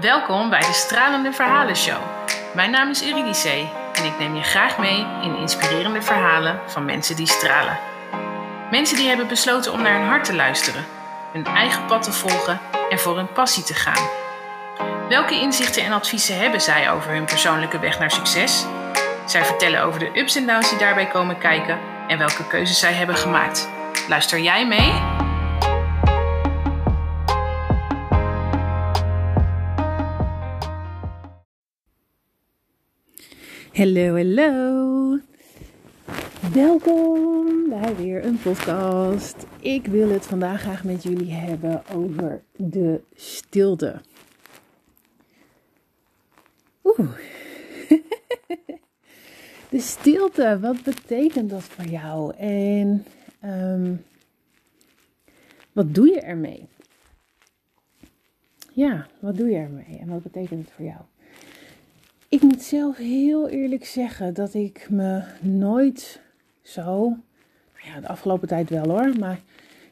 Welkom 0.00 0.50
bij 0.50 0.60
de 0.60 0.72
Stralende 0.72 1.32
Verhalen 1.32 1.76
Show. 1.76 2.02
Mijn 2.54 2.70
naam 2.70 2.90
is 2.90 3.04
Eurydice 3.04 3.68
en 3.92 4.04
ik 4.04 4.18
neem 4.18 4.34
je 4.34 4.42
graag 4.42 4.78
mee 4.78 5.06
in 5.22 5.36
inspirerende 5.36 6.02
verhalen 6.02 6.60
van 6.66 6.84
mensen 6.84 7.16
die 7.16 7.26
stralen. 7.26 7.78
Mensen 8.70 8.96
die 8.96 9.08
hebben 9.08 9.28
besloten 9.28 9.72
om 9.72 9.82
naar 9.82 9.98
hun 9.98 10.08
hart 10.08 10.24
te 10.24 10.34
luisteren, 10.34 10.84
hun 11.32 11.46
eigen 11.46 11.86
pad 11.86 12.02
te 12.02 12.12
volgen 12.12 12.60
en 12.90 12.98
voor 12.98 13.16
hun 13.16 13.32
passie 13.32 13.62
te 13.62 13.74
gaan. 13.74 14.08
Welke 15.08 15.40
inzichten 15.40 15.84
en 15.84 15.92
adviezen 15.92 16.38
hebben 16.38 16.60
zij 16.60 16.90
over 16.90 17.10
hun 17.10 17.24
persoonlijke 17.24 17.78
weg 17.78 17.98
naar 17.98 18.10
succes? 18.10 18.66
Zij 19.26 19.44
vertellen 19.44 19.82
over 19.82 20.00
de 20.00 20.18
ups 20.20 20.36
en 20.36 20.46
downs 20.46 20.70
die 20.70 20.78
daarbij 20.78 21.06
komen 21.06 21.38
kijken 21.38 21.78
en 22.08 22.18
welke 22.18 22.46
keuzes 22.46 22.78
zij 22.78 22.92
hebben 22.92 23.16
gemaakt. 23.16 23.68
Luister 24.08 24.38
jij 24.38 24.66
mee? 24.66 25.26
Hallo, 33.78 34.16
hallo. 34.16 35.18
Welkom 36.52 37.68
bij 37.68 37.96
weer 37.96 38.24
een 38.24 38.38
podcast. 38.38 39.46
Ik 39.60 39.86
wil 39.86 40.08
het 40.08 40.26
vandaag 40.26 40.60
graag 40.60 40.84
met 40.84 41.02
jullie 41.02 41.32
hebben 41.32 41.82
over 41.94 42.42
de 42.56 43.00
stilte. 43.14 44.00
Oeh. 46.84 47.08
De 49.70 49.80
stilte, 49.80 50.58
wat 50.60 50.82
betekent 50.82 51.50
dat 51.50 51.62
voor 51.62 51.84
jou? 51.84 52.34
En 52.36 53.04
ehm, 53.40 53.94
wat 55.72 55.94
doe 55.94 56.08
je 56.08 56.20
ermee? 56.20 56.68
Ja, 58.72 59.06
wat 59.20 59.36
doe 59.36 59.48
je 59.48 59.56
ermee 59.56 59.98
en 60.00 60.08
wat 60.08 60.22
betekent 60.22 60.64
het 60.64 60.74
voor 60.74 60.84
jou? 60.84 61.00
Ik 62.30 62.42
moet 62.42 62.62
zelf 62.62 62.96
heel 62.96 63.48
eerlijk 63.48 63.84
zeggen 63.84 64.34
dat 64.34 64.54
ik 64.54 64.86
me 64.90 65.22
nooit 65.40 66.20
zo, 66.62 67.08
nou 67.74 67.94
ja, 67.94 68.00
de 68.00 68.08
afgelopen 68.08 68.48
tijd 68.48 68.70
wel 68.70 68.88
hoor, 68.88 69.18
maar 69.18 69.42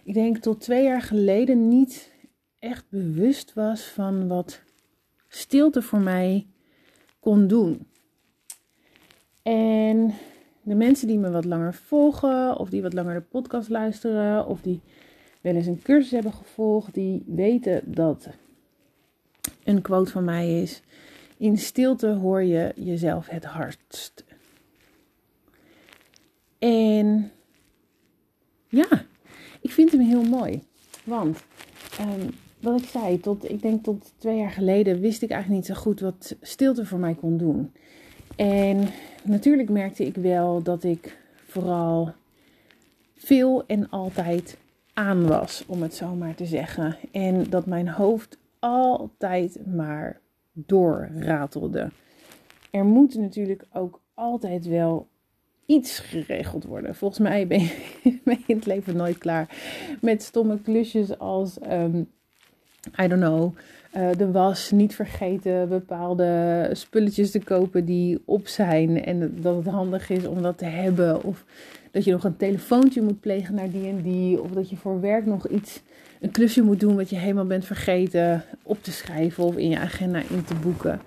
ik 0.03 0.15
denk 0.15 0.37
tot 0.37 0.61
twee 0.61 0.85
jaar 0.85 1.03
geleden 1.03 1.69
niet 1.69 2.13
echt 2.59 2.85
bewust 2.89 3.53
was 3.55 3.85
van 3.85 4.29
wat 4.29 4.61
stilte 5.29 5.83
voor 5.83 6.01
mij 6.01 6.47
kon 7.21 7.47
doen. 7.47 7.87
En 9.43 10.15
de 10.63 10.75
mensen 10.75 11.09
die 11.09 11.19
me 11.19 11.31
wat 11.31 11.45
langer 11.45 11.75
volgen, 11.75 12.57
of 12.57 12.69
die 12.71 12.83
wat 12.83 12.93
langer 12.93 13.15
de 13.15 13.21
podcast 13.21 13.69
luisteren, 13.69 14.47
of 14.47 14.61
die 14.61 14.81
wel 15.41 15.55
eens 15.55 15.67
een 15.67 15.83
cursus 15.83 16.11
hebben 16.11 16.33
gevolgd, 16.33 16.95
die 16.95 17.23
weten 17.27 17.95
dat 17.95 18.29
een 19.65 19.83
quote 19.83 20.11
van 20.11 20.25
mij 20.25 20.63
is: 20.63 20.83
In 21.37 21.59
stilte 21.59 22.07
hoor 22.07 22.43
je 22.43 22.73
jezelf 22.77 23.29
het 23.29 23.45
hardst. 23.45 24.25
En 26.59 27.31
ja, 28.69 29.05
ik 29.61 29.71
vind 29.71 29.93
hem 29.93 30.01
heel 30.01 30.23
mooi. 30.23 30.63
Want 31.05 31.43
um, 32.01 32.31
wat 32.61 32.81
ik 32.81 32.89
zei, 32.89 33.21
tot, 33.21 33.51
ik 33.51 33.63
denk 33.63 33.85
tot 33.85 34.13
twee 34.19 34.37
jaar 34.37 34.51
geleden 34.51 35.01
wist 35.01 35.23
ik 35.23 35.31
eigenlijk 35.31 35.63
niet 35.63 35.77
zo 35.77 35.83
goed 35.83 36.01
wat 36.01 36.37
stilte 36.41 36.87
voor 36.87 36.99
mij 36.99 37.15
kon 37.15 37.37
doen. 37.37 37.73
En 38.37 38.89
natuurlijk 39.23 39.69
merkte 39.69 40.07
ik 40.07 40.15
wel 40.15 40.63
dat 40.63 40.85
ik 40.85 41.19
vooral 41.47 42.13
veel 43.17 43.67
en 43.67 43.91
altijd 43.91 44.57
aan 44.93 45.27
was, 45.27 45.65
om 45.67 45.83
het 45.83 45.95
zo 45.95 46.15
maar 46.15 46.35
te 46.35 46.47
zeggen. 46.47 46.97
En 47.13 47.51
dat 47.51 47.67
mijn 47.67 47.89
hoofd 47.89 48.39
altijd 48.59 49.67
maar 49.67 50.21
doorratelde. 50.57 51.91
Er 52.71 52.85
moet 52.85 53.15
natuurlijk 53.15 53.65
ook 53.73 54.01
altijd 54.15 54.67
wel 54.67 55.09
iets 55.67 55.99
geregeld 55.99 56.65
worden. 56.65 56.95
Volgens 56.95 57.21
mij 57.21 57.47
ben 57.47 57.61
je, 57.61 58.19
in 58.47 58.57
het 58.57 58.67
leven 58.67 58.97
nooit 58.97 59.19
klaar 59.19 59.57
met 60.01 60.23
stomme 60.23 60.61
klusjes 60.61 61.19
als, 61.19 61.59
um, 61.71 62.11
I 63.03 63.09
don't 63.09 63.23
know, 63.23 63.57
uh, 63.97 64.09
de 64.17 64.31
was. 64.31 64.71
Niet 64.71 64.95
vergeten 64.95 65.69
bepaalde 65.69 66.71
spulletjes 66.73 67.31
te 67.31 67.41
kopen 67.41 67.85
die 67.85 68.23
op 68.25 68.47
zijn 68.47 69.05
en 69.05 69.35
dat 69.41 69.57
het 69.57 69.67
handig 69.67 70.11
is 70.11 70.27
om 70.27 70.43
dat 70.43 70.59
te 70.59 70.65
hebben. 70.65 71.23
Of 71.23 71.45
dat 71.91 72.05
je 72.05 72.13
nog 72.13 72.25
een 72.25 72.37
telefoontje 72.37 73.03
moet 73.03 73.21
plegen 73.21 73.55
naar 73.55 73.71
die 73.71 73.89
en 73.89 74.03
die. 74.03 74.43
Of 74.43 74.51
dat 74.51 74.71
je 74.71 74.77
voor 74.77 75.01
werk 75.01 75.27
nog 75.27 75.49
iets, 75.49 75.83
een 76.21 76.31
klusje 76.31 76.63
moet 76.63 76.81
doen 76.81 76.97
wat 76.97 77.11
je 77.11 77.17
helemaal 77.17 77.47
bent 77.47 77.65
vergeten 77.65 78.45
op 78.63 78.83
te 78.83 78.93
schrijven 78.93 79.45
of 79.45 79.57
in 79.57 79.69
je 79.69 79.79
agenda 79.79 80.19
in 80.19 80.45
te 80.45 80.55
boeken. 80.55 81.01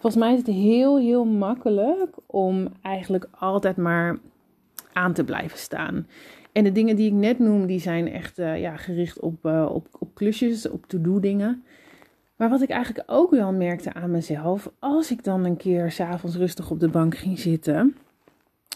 Volgens 0.00 0.16
mij 0.24 0.32
is 0.32 0.38
het 0.38 0.56
heel, 0.56 0.98
heel 0.98 1.24
makkelijk 1.24 2.16
om 2.26 2.68
eigenlijk 2.82 3.28
altijd 3.38 3.76
maar 3.76 4.18
aan 4.92 5.12
te 5.12 5.24
blijven 5.24 5.58
staan. 5.58 6.06
En 6.52 6.64
de 6.64 6.72
dingen 6.72 6.96
die 6.96 7.06
ik 7.06 7.12
net 7.12 7.38
noem, 7.38 7.66
die 7.66 7.80
zijn 7.80 8.12
echt 8.12 8.38
uh, 8.38 8.60
ja, 8.60 8.76
gericht 8.76 9.20
op, 9.20 9.44
uh, 9.46 9.68
op, 9.70 9.86
op 9.98 10.14
klusjes, 10.14 10.68
op 10.68 10.86
to-do 10.86 11.20
dingen. 11.20 11.64
Maar 12.36 12.48
wat 12.48 12.62
ik 12.62 12.70
eigenlijk 12.70 13.10
ook 13.10 13.30
wel 13.30 13.52
merkte 13.52 13.92
aan 13.92 14.10
mezelf, 14.10 14.70
als 14.78 15.10
ik 15.10 15.24
dan 15.24 15.44
een 15.44 15.56
keer 15.56 15.90
s'avonds 15.90 16.36
rustig 16.36 16.70
op 16.70 16.80
de 16.80 16.88
bank 16.88 17.16
ging 17.16 17.38
zitten, 17.38 17.96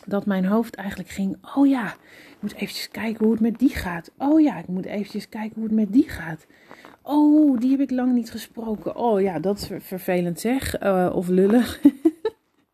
dat 0.07 0.27
mijn 0.27 0.45
hoofd 0.45 0.75
eigenlijk 0.75 1.09
ging, 1.09 1.37
oh 1.57 1.67
ja, 1.67 1.87
ik 2.29 2.37
moet 2.41 2.55
eventjes 2.55 2.89
kijken 2.89 3.25
hoe 3.25 3.33
het 3.33 3.43
met 3.43 3.59
die 3.59 3.75
gaat. 3.75 4.11
Oh 4.19 4.41
ja, 4.41 4.59
ik 4.59 4.69
moet 4.69 4.85
eventjes 4.85 5.29
kijken 5.29 5.55
hoe 5.55 5.65
het 5.65 5.75
met 5.75 5.93
die 5.93 6.09
gaat. 6.09 6.47
Oh, 7.03 7.59
die 7.59 7.71
heb 7.71 7.81
ik 7.81 7.91
lang 7.91 8.13
niet 8.13 8.31
gesproken. 8.31 8.97
Oh 8.97 9.21
ja, 9.21 9.39
dat 9.39 9.59
is 9.59 9.71
vervelend 9.79 10.41
zeg. 10.41 10.83
Uh, 10.83 11.13
of 11.15 11.29
lullig. 11.29 11.81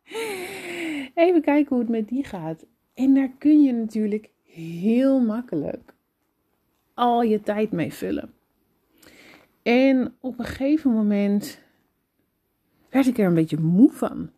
Even 1.15 1.43
kijken 1.43 1.69
hoe 1.69 1.79
het 1.79 1.89
met 1.89 2.09
die 2.09 2.25
gaat. 2.25 2.65
En 2.95 3.15
daar 3.15 3.31
kun 3.39 3.63
je 3.63 3.73
natuurlijk 3.73 4.31
heel 4.45 5.21
makkelijk 5.21 5.95
al 6.95 7.23
je 7.23 7.41
tijd 7.41 7.73
mee 7.73 7.93
vullen. 7.93 8.33
En 9.65 10.15
op 10.21 10.39
een 10.39 10.45
gegeven 10.45 10.91
moment 10.91 11.59
werd 12.91 13.07
ik 13.07 13.19
er 13.19 13.27
een 13.27 13.35
beetje 13.35 13.61
moe 13.61 13.93
van. 13.93 14.31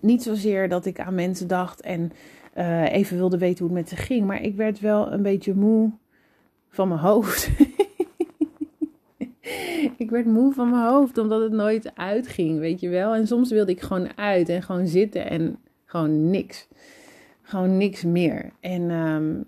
Niet 0.00 0.22
zozeer 0.22 0.68
dat 0.68 0.86
ik 0.86 1.00
aan 1.00 1.14
mensen 1.14 1.48
dacht 1.48 1.80
en 1.80 2.12
uh, 2.56 2.92
even 2.92 3.16
wilde 3.16 3.38
weten 3.38 3.66
hoe 3.66 3.76
het 3.76 3.88
met 3.88 3.98
ze 3.98 4.04
ging, 4.04 4.26
maar 4.26 4.42
ik 4.42 4.56
werd 4.56 4.80
wel 4.80 5.12
een 5.12 5.22
beetje 5.22 5.54
moe 5.54 5.90
van 6.68 6.88
mijn 6.88 7.00
hoofd. 7.00 7.50
ik 9.96 10.10
werd 10.10 10.26
moe 10.26 10.52
van 10.52 10.70
mijn 10.70 10.88
hoofd 10.88 11.18
omdat 11.18 11.42
het 11.42 11.52
nooit 11.52 11.96
uitging, 11.96 12.58
weet 12.58 12.80
je 12.80 12.88
wel. 12.88 13.14
En 13.14 13.26
soms 13.26 13.50
wilde 13.50 13.72
ik 13.72 13.80
gewoon 13.80 14.16
uit 14.16 14.48
en 14.48 14.62
gewoon 14.62 14.86
zitten 14.86 15.30
en 15.30 15.58
gewoon 15.84 16.30
niks. 16.30 16.68
Gewoon 17.42 17.76
niks 17.76 18.02
meer. 18.02 18.52
En 18.60 18.90
um, 18.90 19.44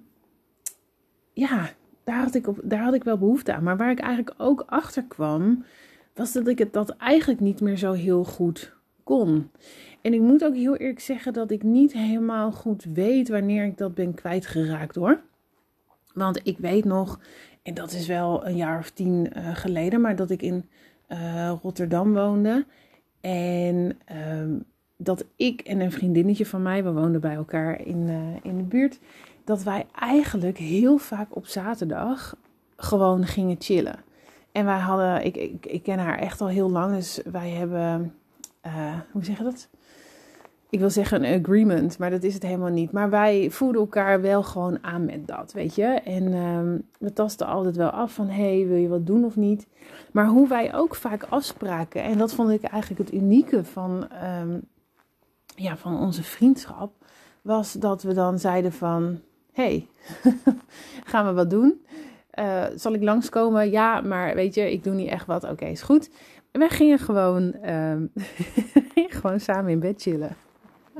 ja, 1.32 1.70
daar 2.06 2.22
had, 2.22 2.34
ik 2.34 2.46
op, 2.46 2.60
daar 2.62 2.82
had 2.82 2.94
ik 2.94 3.04
wel 3.04 3.18
behoefte 3.18 3.54
aan. 3.54 3.62
Maar 3.62 3.76
waar 3.76 3.90
ik 3.90 3.98
eigenlijk 3.98 4.34
ook 4.38 4.64
achter 4.66 5.04
kwam, 5.04 5.64
was 6.14 6.32
dat 6.32 6.48
ik 6.48 6.58
het 6.58 6.72
dat 6.72 6.90
eigenlijk 6.90 7.40
niet 7.40 7.60
meer 7.60 7.76
zo 7.76 7.92
heel 7.92 8.24
goed 8.24 8.74
kon. 9.02 9.50
En 10.02 10.14
ik 10.14 10.20
moet 10.20 10.44
ook 10.44 10.54
heel 10.54 10.76
eerlijk 10.76 11.00
zeggen 11.00 11.32
dat 11.32 11.50
ik 11.50 11.62
niet 11.62 11.92
helemaal 11.92 12.52
goed 12.52 12.84
weet 12.84 13.28
wanneer 13.28 13.64
ik 13.64 13.78
dat 13.78 13.94
ben 13.94 14.14
kwijtgeraakt 14.14 14.94
hoor. 14.94 15.20
Want 16.14 16.40
ik 16.42 16.58
weet 16.58 16.84
nog, 16.84 17.20
en 17.62 17.74
dat 17.74 17.92
is 17.92 18.06
wel 18.06 18.46
een 18.46 18.56
jaar 18.56 18.78
of 18.78 18.90
tien 18.90 19.30
uh, 19.36 19.56
geleden, 19.56 20.00
maar 20.00 20.16
dat 20.16 20.30
ik 20.30 20.42
in 20.42 20.64
uh, 21.08 21.52
Rotterdam 21.62 22.14
woonde. 22.14 22.64
En 23.20 23.98
uh, 24.12 24.58
dat 24.96 25.24
ik 25.36 25.60
en 25.60 25.80
een 25.80 25.92
vriendinnetje 25.92 26.46
van 26.46 26.62
mij, 26.62 26.84
we 26.84 26.92
woonden 26.92 27.20
bij 27.20 27.34
elkaar 27.34 27.80
in, 27.80 28.08
uh, 28.08 28.16
in 28.42 28.56
de 28.56 28.62
buurt 28.62 28.98
dat 29.46 29.62
wij 29.62 29.86
eigenlijk 29.98 30.58
heel 30.58 30.96
vaak 30.96 31.36
op 31.36 31.46
zaterdag 31.46 32.36
gewoon 32.76 33.26
gingen 33.26 33.56
chillen. 33.58 34.04
En 34.52 34.64
wij 34.64 34.78
hadden, 34.78 35.24
ik, 35.24 35.36
ik, 35.36 35.66
ik 35.66 35.82
ken 35.82 35.98
haar 35.98 36.18
echt 36.18 36.40
al 36.40 36.48
heel 36.48 36.70
lang, 36.70 36.94
dus 36.94 37.20
wij 37.30 37.50
hebben, 37.50 38.14
uh, 38.66 38.72
hoe 39.12 39.24
zeg 39.24 39.38
je 39.38 39.44
dat? 39.44 39.68
Ik 40.70 40.78
wil 40.78 40.90
zeggen 40.90 41.24
een 41.24 41.40
agreement, 41.40 41.98
maar 41.98 42.10
dat 42.10 42.22
is 42.22 42.34
het 42.34 42.42
helemaal 42.42 42.70
niet. 42.70 42.92
Maar 42.92 43.10
wij 43.10 43.50
voeden 43.50 43.80
elkaar 43.80 44.20
wel 44.20 44.42
gewoon 44.42 44.78
aan 44.84 45.04
met 45.04 45.26
dat, 45.26 45.52
weet 45.52 45.74
je. 45.74 45.84
En 45.84 46.32
um, 46.32 46.82
we 46.98 47.12
tasten 47.12 47.46
altijd 47.46 47.76
wel 47.76 47.90
af 47.90 48.12
van, 48.12 48.28
hey, 48.28 48.66
wil 48.66 48.76
je 48.76 48.88
wat 48.88 49.06
doen 49.06 49.24
of 49.24 49.36
niet? 49.36 49.66
Maar 50.12 50.26
hoe 50.26 50.48
wij 50.48 50.74
ook 50.74 50.94
vaak 50.94 51.26
afspraken, 51.28 52.02
en 52.02 52.18
dat 52.18 52.34
vond 52.34 52.50
ik 52.50 52.62
eigenlijk 52.62 53.10
het 53.10 53.20
unieke 53.20 53.64
van, 53.64 54.08
um, 54.40 54.62
ja, 55.54 55.76
van 55.76 55.98
onze 55.98 56.22
vriendschap, 56.22 56.92
was 57.42 57.72
dat 57.72 58.02
we 58.02 58.14
dan 58.14 58.38
zeiden 58.38 58.72
van, 58.72 59.20
hey, 59.56 59.88
gaan 61.10 61.26
we 61.26 61.32
wat 61.32 61.50
doen? 61.50 61.84
Uh, 62.38 62.64
zal 62.74 62.94
ik 62.94 63.02
langskomen? 63.02 63.70
Ja, 63.70 64.00
maar 64.00 64.34
weet 64.34 64.54
je, 64.54 64.72
ik 64.72 64.84
doe 64.84 64.94
niet 64.94 65.08
echt 65.08 65.26
wat. 65.26 65.44
Oké, 65.44 65.64
is 65.64 65.82
goed. 65.82 66.10
We 66.52 66.68
gingen 66.68 66.98
gewoon, 66.98 67.54
um, 67.74 68.12
gewoon 68.94 69.40
samen 69.40 69.70
in 69.70 69.80
bed 69.80 70.02
chillen. 70.02 70.36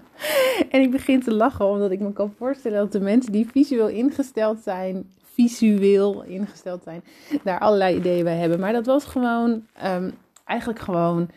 en 0.71 0.81
ik 0.81 0.91
begin 0.91 1.23
te 1.23 1.35
lachen, 1.35 1.67
omdat 1.67 1.91
ik 1.91 2.01
me 2.01 2.13
kan 2.13 2.33
voorstellen 2.37 2.79
dat 2.79 2.93
de 2.93 3.01
mensen 3.01 3.33
die 3.33 3.49
visueel 3.51 3.89
ingesteld 3.89 4.61
zijn, 4.61 5.11
visueel 5.23 6.23
ingesteld 6.23 6.83
zijn, 6.83 7.05
daar 7.45 7.59
allerlei 7.59 7.97
ideeën 7.97 8.25
bij 8.25 8.37
hebben. 8.37 8.61
Maar 8.61 8.73
dat 8.73 8.87
was 8.87 9.05
gewoon, 9.05 9.67
um, 9.85 10.13
eigenlijk 10.45 10.81
gewoon, 10.81 11.29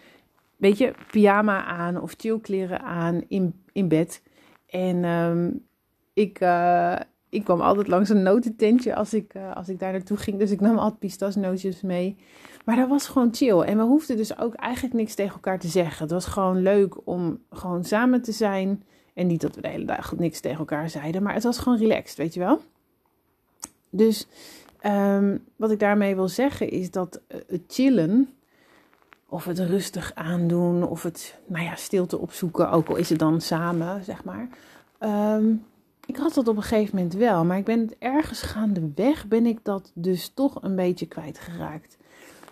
weet 0.57 0.77
je, 0.77 0.93
pyjama 1.11 1.65
aan 1.65 2.01
of 2.01 2.13
chillkleren 2.17 2.81
aan 2.81 3.23
in, 3.27 3.63
in 3.71 3.87
bed. 3.87 4.21
En 4.69 5.03
ehm, 5.03 5.49
ik, 6.13 6.41
uh, 6.41 6.95
ik 7.29 7.43
kwam 7.43 7.61
altijd 7.61 7.87
langs 7.87 8.09
een 8.09 8.23
notententje 8.23 8.95
als 8.95 9.13
ik, 9.13 9.33
uh, 9.33 9.55
als 9.55 9.69
ik 9.69 9.79
daar 9.79 9.91
naartoe 9.91 10.17
ging. 10.17 10.39
Dus 10.39 10.51
ik 10.51 10.59
nam 10.59 10.77
altijd 10.77 10.99
pistasnootjes 10.99 11.81
mee. 11.81 12.17
Maar 12.65 12.75
dat 12.75 12.89
was 12.89 13.07
gewoon 13.07 13.33
chill. 13.35 13.59
En 13.59 13.77
we 13.77 13.83
hoefden 13.83 14.17
dus 14.17 14.39
ook 14.39 14.53
eigenlijk 14.53 14.95
niks 14.95 15.15
tegen 15.15 15.33
elkaar 15.33 15.59
te 15.59 15.67
zeggen. 15.67 16.01
Het 16.03 16.11
was 16.11 16.25
gewoon 16.25 16.61
leuk 16.61 17.07
om 17.07 17.39
gewoon 17.49 17.83
samen 17.83 18.21
te 18.21 18.31
zijn. 18.31 18.83
En 19.13 19.27
niet 19.27 19.41
dat 19.41 19.55
we 19.55 19.61
de 19.61 19.67
hele 19.67 19.85
dag 19.85 20.15
niks 20.17 20.39
tegen 20.39 20.59
elkaar 20.59 20.89
zeiden. 20.89 21.23
Maar 21.23 21.33
het 21.33 21.43
was 21.43 21.57
gewoon 21.57 21.77
relaxed, 21.77 22.17
weet 22.17 22.33
je 22.33 22.39
wel. 22.39 22.61
Dus 23.89 24.27
um, 24.85 25.45
wat 25.55 25.71
ik 25.71 25.79
daarmee 25.79 26.15
wil 26.15 26.27
zeggen 26.27 26.69
is 26.69 26.91
dat 26.91 27.21
het 27.27 27.61
chillen... 27.67 28.33
Of 29.31 29.45
het 29.45 29.59
rustig 29.59 30.11
aandoen, 30.15 30.83
of 30.83 31.03
het 31.03 31.39
nou 31.47 31.63
ja, 31.63 31.75
stilte 31.75 32.17
opzoeken, 32.17 32.71
ook 32.71 32.89
al 32.89 32.95
is 32.95 33.09
het 33.09 33.19
dan 33.19 33.41
samen, 33.41 34.03
zeg 34.03 34.23
maar. 34.23 34.49
Um, 34.99 35.65
ik 36.09 36.17
had 36.17 36.33
dat 36.33 36.47
op 36.47 36.55
een 36.55 36.63
gegeven 36.63 36.95
moment 36.95 37.13
wel, 37.13 37.45
maar 37.45 37.57
ik 37.57 37.65
ben 37.65 37.79
het 37.79 37.95
ergens 37.99 38.41
gaandeweg 38.41 39.27
ben 39.27 39.45
ik 39.45 39.59
dat 39.63 39.91
dus 39.93 40.29
toch 40.33 40.63
een 40.63 40.75
beetje 40.75 41.05
kwijtgeraakt. 41.05 41.97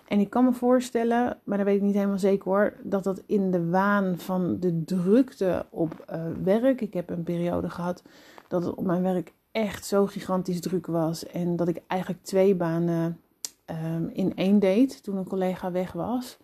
En 0.08 0.20
ik 0.20 0.30
kan 0.30 0.46
me 0.46 0.54
voorstellen, 0.54 1.38
maar 1.44 1.58
dat 1.58 1.66
weet 1.66 1.76
ik 1.76 1.82
niet 1.82 1.94
helemaal 1.94 2.20
zeker 2.20 2.44
hoor, 2.44 2.74
dat 2.84 3.04
dat 3.04 3.24
in 3.26 3.52
de 3.52 3.70
waan 3.70 4.20
van 4.20 4.60
de 4.60 4.84
drukte 4.84 5.66
op 5.70 6.06
uh, 6.12 6.22
werk. 6.44 6.82
Ik 6.82 6.94
heb 6.94 7.10
een 7.10 7.24
periode 7.24 7.70
gehad 7.70 8.04
dat 8.48 8.64
het 8.64 8.76
op 8.76 8.86
mijn 8.86 9.02
werk 9.02 9.34
echt 9.52 9.86
zo 9.86 10.06
gigantisch 10.06 10.62
druk 10.62 10.86
was. 10.86 11.26
En 11.26 11.56
dat 11.56 11.68
ik 11.68 11.82
eigenlijk 11.88 12.24
twee 12.24 12.56
banen 12.56 13.22
um, 13.66 14.10
in 14.14 14.36
één 14.36 14.60
deed 14.60 15.04
toen 15.04 15.18
een 15.18 15.28
collega 15.28 15.72
weg 15.72 15.92
was. 15.92 16.38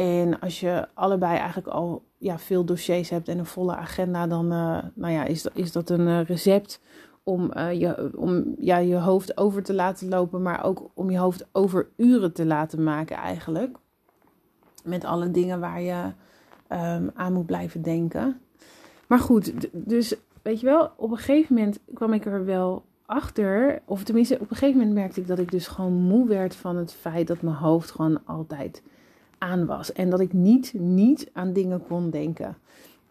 En 0.00 0.40
als 0.40 0.60
je 0.60 0.88
allebei 0.94 1.36
eigenlijk 1.36 1.68
al 1.68 2.02
ja, 2.18 2.38
veel 2.38 2.64
dossiers 2.64 3.10
hebt 3.10 3.28
en 3.28 3.38
een 3.38 3.46
volle 3.46 3.76
agenda, 3.76 4.26
dan 4.26 4.44
uh, 4.44 4.78
nou 4.94 5.12
ja, 5.12 5.24
is, 5.24 5.42
dat, 5.42 5.52
is 5.54 5.72
dat 5.72 5.90
een 5.90 6.06
uh, 6.06 6.24
recept 6.24 6.80
om, 7.22 7.50
uh, 7.56 7.72
je, 7.72 8.10
om 8.16 8.54
ja, 8.58 8.76
je 8.76 8.96
hoofd 8.96 9.36
over 9.36 9.62
te 9.62 9.74
laten 9.74 10.08
lopen, 10.08 10.42
maar 10.42 10.64
ook 10.64 10.90
om 10.94 11.10
je 11.10 11.18
hoofd 11.18 11.48
over 11.52 11.88
uren 11.96 12.32
te 12.32 12.46
laten 12.46 12.82
maken 12.82 13.16
eigenlijk. 13.16 13.76
Met 14.84 15.04
alle 15.04 15.30
dingen 15.30 15.60
waar 15.60 15.80
je 15.80 16.02
um, 16.68 17.10
aan 17.14 17.32
moet 17.32 17.46
blijven 17.46 17.82
denken. 17.82 18.40
Maar 19.06 19.18
goed, 19.18 19.52
dus 19.72 20.14
weet 20.42 20.60
je 20.60 20.66
wel, 20.66 20.90
op 20.96 21.10
een 21.10 21.16
gegeven 21.16 21.54
moment 21.54 21.78
kwam 21.94 22.12
ik 22.12 22.24
er 22.24 22.44
wel 22.44 22.84
achter, 23.06 23.82
of 23.84 24.02
tenminste 24.02 24.34
op 24.34 24.50
een 24.50 24.56
gegeven 24.56 24.78
moment 24.78 24.94
merkte 24.94 25.20
ik 25.20 25.26
dat 25.26 25.38
ik 25.38 25.50
dus 25.50 25.66
gewoon 25.66 25.92
moe 25.92 26.28
werd 26.28 26.56
van 26.56 26.76
het 26.76 26.92
feit 26.92 27.26
dat 27.26 27.42
mijn 27.42 27.56
hoofd 27.56 27.90
gewoon 27.90 28.20
altijd 28.24 28.82
aan 29.40 29.66
was. 29.66 29.92
En 29.92 30.10
dat 30.10 30.20
ik 30.20 30.32
niet, 30.32 30.72
niet 30.78 31.30
aan 31.32 31.52
dingen 31.52 31.82
kon 31.86 32.10
denken. 32.10 32.56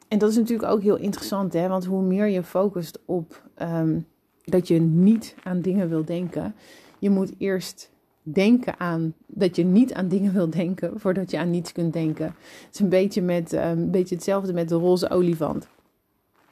En 0.07 0.17
dat 0.17 0.29
is 0.29 0.35
natuurlijk 0.35 0.71
ook 0.71 0.81
heel 0.81 0.97
interessant, 0.97 1.53
hè? 1.53 1.67
want 1.67 1.85
hoe 1.85 2.01
meer 2.01 2.27
je 2.27 2.43
focust 2.43 2.99
op 3.05 3.41
um, 3.61 4.05
dat 4.43 4.67
je 4.67 4.79
niet 4.79 5.35
aan 5.43 5.61
dingen 5.61 5.89
wil 5.89 6.05
denken, 6.05 6.55
je 6.99 7.09
moet 7.09 7.33
eerst 7.37 7.91
denken 8.21 8.79
aan 8.79 9.13
dat 9.27 9.55
je 9.55 9.65
niet 9.65 9.93
aan 9.93 10.07
dingen 10.07 10.33
wil 10.33 10.49
denken 10.49 10.99
voordat 10.99 11.31
je 11.31 11.37
aan 11.37 11.49
niets 11.49 11.71
kunt 11.71 11.93
denken. 11.93 12.25
Het 12.25 12.73
is 12.73 12.79
een 12.79 12.89
beetje, 12.89 13.21
met, 13.21 13.53
um, 13.53 13.61
een 13.61 13.91
beetje 13.91 14.15
hetzelfde 14.15 14.53
met 14.53 14.69
de 14.69 14.75
roze 14.75 15.09
olifant. 15.09 15.67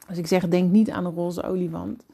Als 0.07 0.18
ik 0.18 0.27
zeg 0.27 0.47
denk 0.47 0.71
niet 0.71 0.89
aan 0.89 1.06
een 1.06 1.13
roze 1.13 1.44
olifant, 1.44 2.06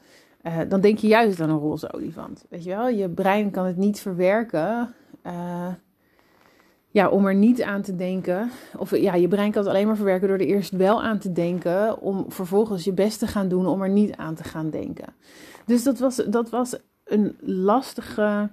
uh, 0.42 0.58
dan 0.68 0.80
denk 0.80 0.98
je 0.98 1.06
juist 1.06 1.40
aan 1.40 1.50
een 1.50 1.58
roze 1.58 1.92
olifant. 1.92 2.44
Weet 2.48 2.64
je 2.64 2.70
wel, 2.70 2.88
je 2.88 3.08
brein 3.08 3.50
kan 3.50 3.66
het 3.66 3.76
niet 3.76 4.00
verwerken. 4.00 4.94
Uh, 5.26 5.66
ja, 6.94 7.08
om 7.08 7.26
er 7.26 7.34
niet 7.34 7.62
aan 7.62 7.82
te 7.82 7.96
denken. 7.96 8.50
Of 8.76 8.96
ja, 8.96 9.14
je 9.14 9.28
brein 9.28 9.50
kan 9.50 9.62
het 9.62 9.70
alleen 9.70 9.86
maar 9.86 9.96
verwerken 9.96 10.28
door 10.28 10.38
er 10.38 10.46
eerst 10.46 10.70
wel 10.70 11.02
aan 11.02 11.18
te 11.18 11.32
denken. 11.32 12.00
Om 12.00 12.24
vervolgens 12.28 12.84
je 12.84 12.92
best 12.92 13.18
te 13.18 13.26
gaan 13.26 13.48
doen 13.48 13.66
om 13.66 13.82
er 13.82 13.88
niet 13.88 14.16
aan 14.16 14.34
te 14.34 14.44
gaan 14.44 14.70
denken. 14.70 15.14
Dus 15.66 15.82
dat 15.82 15.98
was, 15.98 16.16
dat 16.16 16.50
was 16.50 16.76
een 17.04 17.36
lastige, 17.40 18.50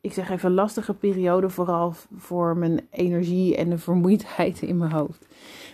ik 0.00 0.12
zeg 0.12 0.30
even 0.30 0.54
lastige 0.54 0.94
periode. 0.94 1.48
Vooral 1.48 1.94
voor 2.16 2.56
mijn 2.56 2.80
energie 2.90 3.56
en 3.56 3.70
de 3.70 3.78
vermoeidheid 3.78 4.62
in 4.62 4.76
mijn 4.76 4.92
hoofd. 4.92 5.26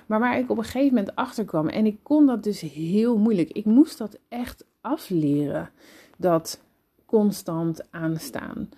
Maar 0.07 0.21
waar 0.21 0.39
ik 0.39 0.51
op 0.51 0.59
een 0.59 0.65
gegeven 0.65 0.95
moment 0.95 1.15
achter 1.17 1.45
kwam. 1.45 1.69
En 1.69 1.87
ik 1.87 1.99
kon 2.03 2.27
dat 2.27 2.43
dus 2.43 2.61
heel 2.61 3.19
moeilijk. 3.19 3.51
Ik 3.51 3.65
moest 3.65 3.99
dat 3.99 4.19
echt 4.29 4.65
afleren. 4.81 5.71
Dat 6.17 6.61
constant 7.07 7.87
aanstaan. 7.91 8.69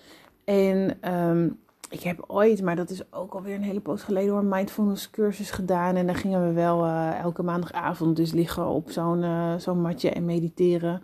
En 0.44 1.12
um, 1.14 1.58
ik 1.90 2.02
heb 2.02 2.24
ooit, 2.26 2.62
maar 2.62 2.76
dat 2.76 2.90
is 2.90 3.12
ook 3.12 3.34
alweer 3.34 3.54
een 3.54 3.62
hele 3.62 3.80
poos 3.80 4.02
geleden 4.02 4.30
hoor, 4.30 4.44
mindfulness 4.44 5.10
cursus 5.10 5.50
gedaan. 5.50 5.96
En 5.96 6.06
dan 6.06 6.14
gingen 6.14 6.46
we 6.46 6.52
wel 6.52 6.84
uh, 6.84 7.18
elke 7.18 7.42
maandagavond 7.42 8.16
dus 8.16 8.32
liggen 8.32 8.66
op 8.66 8.90
zo'n 8.90 9.22
uh, 9.22 9.54
zo'n 9.56 9.80
matje 9.80 10.10
en 10.10 10.24
mediteren. 10.24 11.02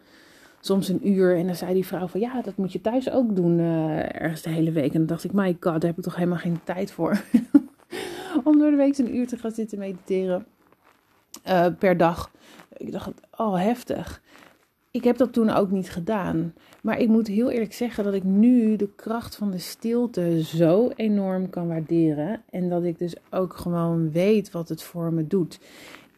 Soms 0.61 0.89
een 0.89 1.09
uur. 1.09 1.37
En 1.37 1.47
dan 1.47 1.55
zei 1.55 1.75
die 1.75 1.87
vrouw 1.87 2.07
van 2.07 2.21
ja, 2.21 2.43
dat 2.43 2.57
moet 2.57 2.73
je 2.73 2.81
thuis 2.81 3.11
ook 3.11 3.37
doen 3.37 3.59
uh, 3.59 4.23
ergens 4.23 4.43
de 4.43 4.51
hele 4.51 4.73
week. 4.73 4.93
En 4.93 4.99
dan 4.99 5.07
dacht 5.07 5.25
ik, 5.25 5.33
my 5.33 5.57
god, 5.61 5.81
daar 5.81 5.91
heb 5.91 5.99
ik 5.99 6.05
toch 6.05 6.17
helemaal 6.17 6.39
geen 6.39 6.61
tijd 6.65 6.91
voor. 6.93 7.23
Om 8.45 8.59
door 8.59 8.71
de 8.71 8.77
week 8.77 8.99
een 8.99 9.17
uur 9.17 9.27
te 9.27 9.37
gaan 9.37 9.51
zitten 9.51 9.79
mediteren. 9.79 10.47
per 11.79 11.97
dag. 11.97 12.31
Ik 12.77 12.93
dacht, 12.93 13.11
oh 13.37 13.57
heftig. 13.57 14.23
Ik 14.97 15.05
heb 15.05 15.17
dat 15.17 15.33
toen 15.33 15.51
ook 15.51 15.71
niet 15.71 15.91
gedaan. 15.91 16.55
Maar 16.83 16.99
ik 16.99 17.09
moet 17.09 17.27
heel 17.27 17.51
eerlijk 17.51 17.73
zeggen 17.73 18.05
dat 18.05 18.15
ik 18.15 18.25
nu 18.25 18.77
de 18.77 18.89
kracht 18.97 19.37
van 19.37 19.51
de 19.51 19.59
stilte 19.59 20.43
zo 20.45 20.91
enorm 20.95 21.51
kan 21.51 21.69
waarderen. 21.69 22.43
En 22.51 22.69
dat 22.69 22.85
ik 22.85 22.99
dus 22.99 23.15
ook 23.31 23.57
gewoon 23.57 24.11
weet 24.11 24.51
wat 24.51 24.69
het 24.69 24.83
voor 24.83 25.13
me 25.13 25.27
doet. 25.27 25.61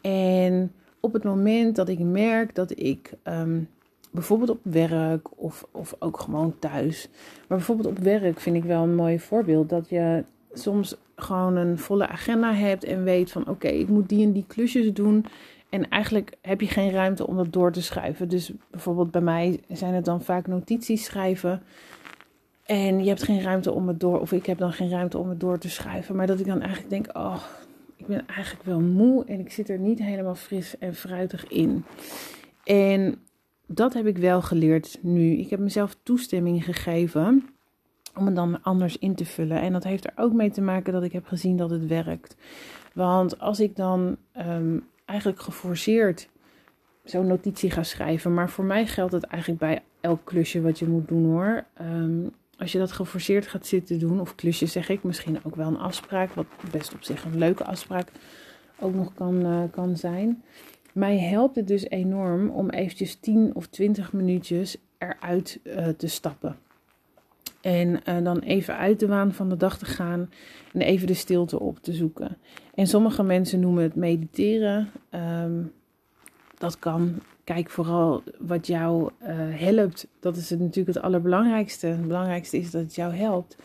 En 0.01 0.71
op 0.99 1.13
het 1.13 1.23
moment 1.23 1.75
dat 1.75 1.89
ik 1.89 1.99
merk 1.99 2.55
dat 2.55 2.79
ik 2.79 3.13
um, 3.23 3.67
bijvoorbeeld 4.11 4.49
op 4.49 4.59
werk 4.61 5.27
of, 5.35 5.67
of 5.71 5.95
ook 5.99 6.19
gewoon 6.19 6.55
thuis. 6.59 7.09
Maar 7.47 7.57
bijvoorbeeld 7.57 7.87
op 7.87 7.99
werk 7.99 8.39
vind 8.39 8.55
ik 8.55 8.63
wel 8.63 8.83
een 8.83 8.95
mooi 8.95 9.19
voorbeeld. 9.19 9.69
Dat 9.69 9.89
je 9.89 10.23
soms 10.53 10.97
gewoon 11.15 11.55
een 11.55 11.77
volle 11.77 12.07
agenda 12.07 12.53
hebt 12.53 12.83
en 12.83 13.03
weet 13.03 13.31
van 13.31 13.47
oké, 13.47 13.67
ik 13.67 13.87
moet 13.87 14.09
die 14.09 14.25
en 14.25 14.31
die 14.31 14.45
klusjes 14.47 14.93
doen. 14.93 15.25
En 15.69 15.89
eigenlijk 15.89 16.37
heb 16.41 16.61
je 16.61 16.67
geen 16.67 16.91
ruimte 16.91 17.27
om 17.27 17.35
dat 17.35 17.53
door 17.53 17.71
te 17.71 17.81
schrijven. 17.81 18.29
Dus 18.29 18.51
bijvoorbeeld 18.71 19.11
bij 19.11 19.21
mij 19.21 19.59
zijn 19.67 19.93
het 19.93 20.05
dan 20.05 20.21
vaak 20.21 20.47
notities 20.47 21.03
schrijven. 21.03 21.61
En 22.65 22.99
je 22.99 23.07
hebt 23.07 23.23
geen 23.23 23.41
ruimte 23.41 23.71
om 23.71 23.87
het 23.87 23.99
door, 23.99 24.19
of 24.19 24.31
ik 24.31 24.45
heb 24.45 24.57
dan 24.57 24.73
geen 24.73 24.89
ruimte 24.89 25.17
om 25.17 25.29
het 25.29 25.39
door 25.39 25.57
te 25.57 25.69
schrijven. 25.69 26.15
Maar 26.15 26.27
dat 26.27 26.39
ik 26.39 26.45
dan 26.45 26.61
eigenlijk 26.61 26.89
denk, 26.89 27.17
oh, 27.17 27.43
ik 27.95 28.07
ben 28.07 28.27
eigenlijk 28.27 28.65
wel 28.65 28.79
moe 28.79 29.25
en 29.25 29.39
ik 29.39 29.51
zit 29.51 29.69
er 29.69 29.79
niet 29.79 29.99
helemaal 29.99 30.35
fris 30.35 30.77
en 30.77 30.95
fruitig 30.95 31.47
in. 31.47 31.83
En 32.63 33.19
dat 33.65 33.93
heb 33.93 34.05
ik 34.05 34.17
wel 34.17 34.41
geleerd 34.41 34.97
nu. 35.01 35.31
Ik 35.31 35.49
heb 35.49 35.59
mezelf 35.59 35.95
toestemming 36.03 36.63
gegeven 36.63 37.49
om 38.15 38.25
het 38.25 38.35
dan 38.35 38.61
anders 38.61 38.97
in 38.97 39.15
te 39.15 39.25
vullen. 39.25 39.61
En 39.61 39.73
dat 39.73 39.83
heeft 39.83 40.05
er 40.05 40.13
ook 40.15 40.33
mee 40.33 40.51
te 40.51 40.61
maken 40.61 40.93
dat 40.93 41.03
ik 41.03 41.11
heb 41.11 41.25
gezien 41.25 41.57
dat 41.57 41.69
het 41.69 41.87
werkt. 41.87 42.35
Want 42.93 43.39
als 43.39 43.59
ik 43.59 43.75
dan 43.75 44.17
um, 44.37 44.87
eigenlijk 45.09 45.41
geforceerd 45.41 46.29
zo'n 47.03 47.27
notitie 47.27 47.71
gaan 47.71 47.85
schrijven. 47.85 48.33
Maar 48.33 48.49
voor 48.49 48.65
mij 48.65 48.85
geldt 48.85 49.13
het 49.13 49.23
eigenlijk 49.23 49.61
bij 49.61 49.81
elk 50.01 50.19
klusje 50.23 50.61
wat 50.61 50.79
je 50.79 50.87
moet 50.87 51.07
doen 51.07 51.25
hoor. 51.25 51.63
Um, 51.81 52.31
als 52.57 52.71
je 52.71 52.77
dat 52.77 52.91
geforceerd 52.91 53.47
gaat 53.47 53.65
zitten 53.65 53.99
doen, 53.99 54.19
of 54.19 54.35
klusje 54.35 54.65
zeg 54.65 54.89
ik, 54.89 55.03
misschien 55.03 55.39
ook 55.43 55.55
wel 55.55 55.67
een 55.67 55.77
afspraak, 55.77 56.33
wat 56.33 56.45
best 56.71 56.93
op 56.93 57.03
zich 57.03 57.23
een 57.23 57.37
leuke 57.37 57.63
afspraak 57.63 58.11
ook 58.79 58.93
nog 58.93 59.13
kan, 59.13 59.45
uh, 59.45 59.63
kan 59.71 59.97
zijn. 59.97 60.43
Mij 60.93 61.17
helpt 61.17 61.55
het 61.55 61.67
dus 61.67 61.89
enorm 61.89 62.49
om 62.49 62.69
eventjes 62.69 63.15
10 63.15 63.55
of 63.55 63.67
20 63.67 64.13
minuutjes 64.13 64.77
eruit 64.97 65.59
uh, 65.63 65.87
te 65.87 66.07
stappen. 66.07 66.57
En 67.61 67.87
uh, 67.89 68.23
dan 68.23 68.39
even 68.39 68.77
uit 68.77 68.99
de 68.99 69.07
waan 69.07 69.33
van 69.33 69.49
de 69.49 69.57
dag 69.57 69.77
te 69.77 69.85
gaan 69.85 70.29
en 70.73 70.81
even 70.81 71.07
de 71.07 71.13
stilte 71.13 71.59
op 71.59 71.79
te 71.79 71.93
zoeken. 71.93 72.37
En 72.73 72.87
sommige 72.87 73.23
mensen 73.23 73.59
noemen 73.59 73.83
het 73.83 73.95
mediteren. 73.95 74.89
Um, 75.43 75.71
dat 76.57 76.79
kan. 76.79 77.19
Kijk 77.43 77.69
vooral 77.69 78.23
wat 78.39 78.67
jou 78.67 79.11
uh, 79.21 79.27
helpt. 79.37 80.07
Dat 80.19 80.35
is 80.35 80.49
het 80.49 80.59
natuurlijk 80.59 80.95
het 80.95 81.05
allerbelangrijkste. 81.05 81.87
Het 81.87 82.07
belangrijkste 82.07 82.57
is 82.57 82.71
dat 82.71 82.81
het 82.81 82.95
jou 82.95 83.13
helpt. 83.13 83.57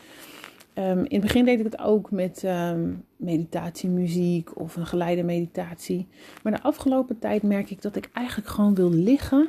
Um, 0.79 0.99
in 0.99 1.05
het 1.11 1.21
begin 1.21 1.45
deed 1.45 1.59
ik 1.59 1.65
het 1.65 1.79
ook 1.79 2.11
met 2.11 2.43
um, 2.43 3.05
meditatiemuziek 3.17 4.61
of 4.61 4.77
een 4.77 4.87
geleide 4.87 5.23
meditatie. 5.23 6.07
Maar 6.43 6.53
de 6.53 6.63
afgelopen 6.63 7.19
tijd 7.19 7.43
merk 7.43 7.71
ik 7.71 7.83
dat 7.83 7.97
ik 7.97 8.11
eigenlijk 8.13 8.49
gewoon 8.49 8.75
wil 8.75 8.91
liggen 8.91 9.49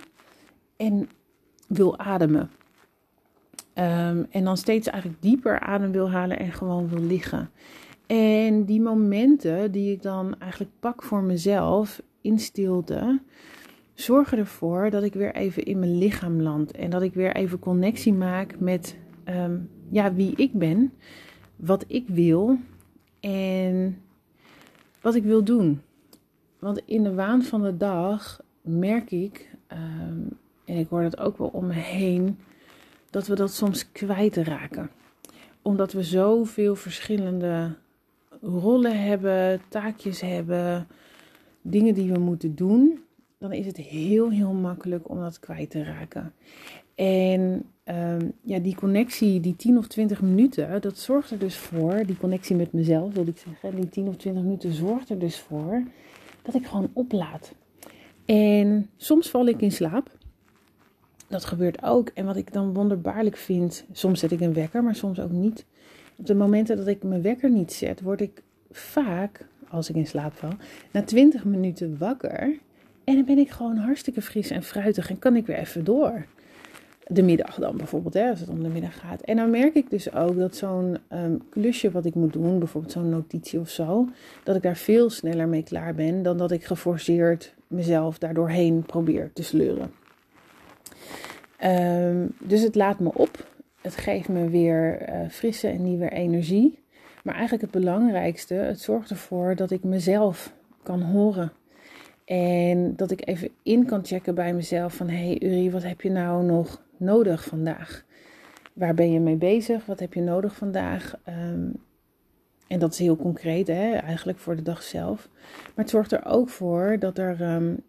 en 0.78 1.10
wil 1.68 1.98
ademen. 1.98 2.50
Um, 3.78 4.26
en 4.30 4.44
dan 4.44 4.58
steeds 4.58 4.88
eigenlijk 4.88 5.22
dieper 5.22 5.60
adem 5.60 5.92
wil 5.92 6.12
halen 6.12 6.40
en 6.40 6.52
gewoon 6.52 6.90
wil 6.90 7.02
liggen. 7.02 7.50
En 8.08 8.66
die 8.66 8.82
momenten 8.82 9.72
die 9.72 9.92
ik 9.92 10.02
dan 10.02 10.40
eigenlijk 10.40 10.72
pak 10.80 11.04
voor 11.04 11.24
mezelf 11.24 12.02
in 12.22 12.40
stilte, 12.40 13.22
zorgen 13.94 14.38
ervoor 14.38 14.90
dat 14.90 15.04
ik 15.04 15.14
weer 15.14 15.36
even 15.36 15.64
in 15.64 15.80
mijn 15.80 15.98
lichaam 15.98 16.42
land. 16.42 16.72
En 16.72 16.90
dat 16.90 17.02
ik 17.02 17.14
weer 17.14 17.36
even 17.36 17.60
connectie 17.60 18.14
maak 18.14 18.60
met 18.60 18.98
um, 19.26 19.70
ja, 19.90 20.14
wie 20.14 20.36
ik 20.36 20.54
ben, 20.54 20.94
wat 21.56 21.86
ik 21.88 22.08
wil 22.08 22.58
En 23.20 24.02
wat 25.02 25.16
ik 25.16 25.24
wil 25.24 25.44
doen. 25.44 25.82
Want 26.60 26.82
in 26.86 27.04
de 27.04 27.14
waan 27.14 27.44
van 27.44 27.62
de 27.62 27.78
dag 27.78 28.42
merk 28.62 29.12
ik, 29.12 29.50
ehm, 29.68 30.20
en 30.66 30.78
ik 30.78 30.88
hoor 30.90 31.02
dat 31.02 31.18
ook 31.18 31.38
wel 31.38 31.48
om 31.48 31.68
me 31.68 31.74
heen, 31.74 32.38
dat 33.16 33.28
we 33.28 33.36
dat 33.36 33.54
soms 33.54 33.92
kwijtraken. 33.92 34.90
Omdat 35.62 35.92
we 35.92 36.04
zoveel 36.04 36.76
verschillende 36.76 37.76
rollen 38.42 39.04
hebben, 39.04 39.62
taakjes 39.70 40.22
hebben, 40.22 40.88
dingen 41.62 41.94
die 41.94 42.12
we 42.12 42.20
moeten 42.20 42.56
doen, 42.56 43.00
dan 43.38 43.54
is 43.54 43.66
het 43.66 43.78
heel, 43.78 44.30
heel 44.30 44.54
makkelijk 44.54 45.10
om 45.10 45.20
dat 45.20 45.40
kwijt 45.40 45.70
te 45.70 45.84
raken. 45.84 46.34
En 46.96 47.66
um, 47.86 48.34
ja, 48.42 48.60
die 48.60 48.76
connectie, 48.76 49.40
die 49.40 49.56
10 49.56 49.78
of 49.78 49.88
20 49.88 50.22
minuten, 50.22 50.82
dat 50.82 50.98
zorgt 50.98 51.32
er 51.32 51.40
dus 51.40 51.56
voor, 51.56 52.04
die 52.06 52.18
connectie 52.18 52.56
met 52.56 52.74
mezelf 52.74 53.14
wil 53.14 53.28
ik 53.28 53.38
zeggen, 53.38 53.82
die 53.82 53.90
10 53.90 54.08
of 54.08 54.16
20 54.16 54.44
minuten 54.44 54.74
zorgt 54.74 55.10
er 55.10 55.20
dus 55.20 55.40
voor 55.40 55.84
dat 56.42 56.56
ik 56.56 56.66
gewoon 56.66 56.90
oplaad. 56.94 57.54
En 58.26 58.90
soms 58.98 59.30
val 59.30 59.48
ik 59.48 59.62
in 59.62 59.72
slaap. 59.72 60.10
Dat 61.28 61.46
gebeurt 61.46 61.84
ook. 61.84 62.10
En 62.14 62.26
wat 62.26 62.36
ik 62.36 62.54
dan 62.54 62.74
wonderbaarlijk 62.74 63.38
vind, 63.38 63.86
soms 63.92 64.20
zet 64.20 64.32
ik 64.32 64.42
een 64.42 64.54
wekker, 64.54 64.84
maar 64.84 64.96
soms 64.96 65.20
ook 65.20 65.32
niet. 65.32 65.66
Op 66.16 66.26
de 66.26 66.36
momenten 66.36 66.78
dat 66.78 66.88
ik 66.88 67.04
mijn 67.04 67.22
wekker 67.22 67.50
niet 67.50 67.74
zet, 67.74 68.02
word 68.02 68.22
ik 68.22 68.42
vaak, 68.72 69.46
als 69.70 69.90
ik 69.90 69.96
in 69.96 70.08
slaap 70.08 70.34
val, 70.34 70.54
na 70.92 71.04
20 71.04 71.46
minuten 71.46 71.98
wakker. 71.98 72.58
En 73.04 73.16
dan 73.16 73.26
ben 73.26 73.38
ik 73.38 73.50
gewoon 73.50 73.78
hartstikke 73.78 74.22
fris 74.22 74.50
en 74.50 74.64
fruitig 74.64 75.10
en 75.10 75.20
kan 75.20 75.36
ik 75.36 75.46
weer 75.46 75.58
even 75.58 75.84
door. 75.84 76.26
De 77.08 77.24
middag 77.24 77.56
dan 77.56 77.78
bijvoorbeeld, 77.78 78.14
hè, 78.14 78.30
als 78.30 78.40
het 78.40 78.50
om 78.50 78.64
de 78.64 78.70
middag 78.70 79.00
gaat. 79.00 79.22
En 79.22 79.36
dan 79.36 79.50
merk 79.50 79.76
ik 79.76 79.90
dus 79.90 80.14
ook 80.14 80.38
dat 80.38 80.56
zo'n 80.56 80.98
um, 81.14 81.42
klusje 81.50 81.92
wat 81.92 82.06
ik 82.06 82.16
moet 82.16 82.34
doen, 82.34 82.60
bijvoorbeeld 82.60 82.94
zo'n 82.94 83.10
notitie 83.10 83.60
of 83.60 83.70
zo, 83.70 84.10
dat 84.44 84.56
ik 84.56 84.62
daar 84.62 84.76
veel 84.76 85.10
sneller 85.10 85.48
mee 85.48 85.64
klaar 85.64 85.96
ben 85.96 86.24
dan 86.24 86.38
dat 86.38 86.52
ik 86.52 86.64
geforceerd 86.64 87.54
mezelf 87.68 88.18
daardoorheen 88.18 88.84
probeer 88.84 89.32
te 89.34 89.44
sleuren. 89.44 89.92
Um, 91.64 92.32
dus 92.40 92.62
het 92.62 92.76
laat 92.76 93.00
me 93.00 93.14
op. 93.14 93.48
Het 93.82 93.96
geeft 93.96 94.30
me 94.30 94.50
weer 94.50 95.10
uh, 95.10 95.30
frisse 95.30 95.68
en 95.68 95.84
nieuwe 95.84 96.10
energie. 96.10 96.84
Maar 97.24 97.34
eigenlijk 97.34 97.64
het 97.64 97.84
belangrijkste, 97.84 98.54
het 98.54 98.82
zorgt 98.82 99.10
ervoor 99.10 99.56
dat 99.56 99.72
ik 99.72 99.84
mezelf 99.84 100.54
kan 100.84 101.02
horen. 101.02 101.52
En 102.26 102.96
dat 102.96 103.12
ik 103.12 103.28
even 103.28 103.50
in 103.64 103.86
kan 103.86 104.06
checken 104.06 104.36
bij 104.36 104.54
mezelf 104.54 104.94
van... 104.94 105.10
Hey 105.10 105.42
Uri, 105.42 105.72
wat 105.72 105.84
heb 105.84 106.02
je 106.02 106.10
nou 106.10 106.44
nog 106.44 106.82
nodig 106.98 107.44
vandaag? 107.44 108.06
Waar 108.74 108.94
ben 108.94 109.12
je 109.12 109.20
mee 109.20 109.36
bezig? 109.36 109.86
Wat 109.86 110.00
heb 110.00 110.14
je 110.14 110.22
nodig 110.22 110.56
vandaag? 110.56 111.20
Um, 111.30 111.84
en 112.68 112.80
dat 112.80 112.92
is 112.92 113.00
heel 113.00 113.16
concreet, 113.16 113.68
hè, 113.68 113.92
eigenlijk 113.92 114.40
voor 114.40 114.56
de 114.56 114.62
dag 114.62 114.82
zelf. 114.82 115.30
Maar 115.52 115.86
het 115.86 115.90
zorgt 115.90 116.12
er 116.12 116.26
ook 116.26 116.50
voor 116.50 116.96
dat 117.00 117.18
er 117.18 117.42
um, 117.42 117.84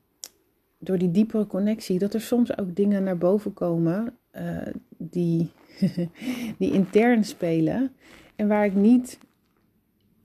door 0.78 0.98
die 0.98 1.10
diepere 1.10 1.46
connectie, 1.46 1.98
dat 1.98 2.14
er 2.14 2.20
soms 2.20 2.58
ook 2.58 2.76
dingen 2.76 3.02
naar 3.02 3.18
boven 3.18 3.52
komen 3.52 4.14
uh, 4.32 4.58
die, 4.98 5.50
die 6.58 6.72
intern 6.72 7.24
spelen. 7.24 7.92
En 8.36 8.48
waar 8.48 8.64
ik 8.64 8.74
niet 8.74 9.18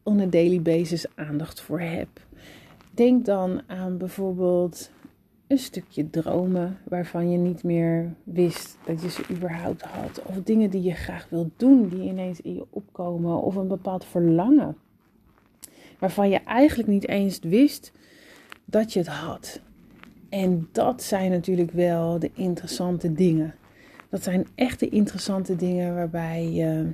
on 0.04 0.20
a 0.20 0.26
daily 0.26 0.62
basis 0.62 1.06
aandacht 1.16 1.62
voor 1.62 1.80
heb. 1.80 2.10
Denk 2.94 3.26
dan 3.26 3.62
aan 3.68 3.98
bijvoorbeeld 3.98 4.92
een 5.48 5.58
stukje 5.58 6.10
dromen 6.10 6.78
waarvan 6.84 7.32
je 7.32 7.38
niet 7.38 7.64
meer 7.64 8.14
wist 8.24 8.78
dat 8.86 9.02
je 9.02 9.10
ze 9.10 9.24
überhaupt 9.32 9.82
had. 9.82 10.22
Of 10.26 10.44
dingen 10.44 10.70
die 10.70 10.82
je 10.82 10.94
graag 10.94 11.30
wilt 11.30 11.52
doen, 11.56 11.88
die 11.90 12.02
ineens 12.02 12.42
in 12.42 12.54
je 12.54 12.66
opkomen. 12.70 13.42
Of 13.42 13.56
een 13.56 13.68
bepaald 13.68 14.06
verlangen 14.06 14.78
waarvan 16.00 16.30
je 16.30 16.38
eigenlijk 16.44 16.90
niet 16.90 17.08
eens 17.08 17.40
wist 17.40 17.92
dat 18.66 18.94
je 18.94 19.00
het 19.00 19.08
had. 19.08 19.62
En 20.32 20.68
dat 20.72 21.04
zijn 21.04 21.32
natuurlijk 21.32 21.72
wel 21.72 22.20
de 22.20 22.32
interessante 22.34 23.14
dingen. 23.14 23.56
Dat 24.10 24.24
zijn 24.24 24.48
echt 24.56 24.80
de 24.80 24.90
interessante 24.90 25.56
dingen 25.56 25.96
waarbij 25.96 26.52
je 26.52 26.94